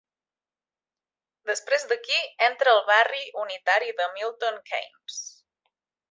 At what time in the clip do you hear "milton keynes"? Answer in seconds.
4.15-5.19